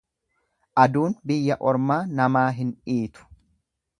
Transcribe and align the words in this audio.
Aduun 0.83 1.13
biyya 1.31 1.57
ormaa 1.71 1.99
namaa 2.21 2.45
hin 2.61 2.71
dhiitu. 2.89 3.31